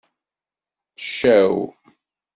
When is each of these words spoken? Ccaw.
Ccaw. 1.03 1.57